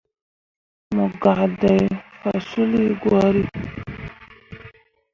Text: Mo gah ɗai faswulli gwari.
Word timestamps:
Mo 0.95 1.03
gah 1.21 1.41
ɗai 1.59 1.81
faswulli 2.21 2.83
gwari. 3.01 3.43